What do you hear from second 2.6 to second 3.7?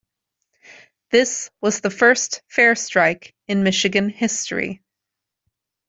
strike in